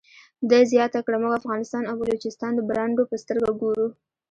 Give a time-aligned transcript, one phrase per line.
[0.49, 3.87] ده زیاته کړه موږ افغانستان او بلوچستان د برنډو په سترګه ګورو.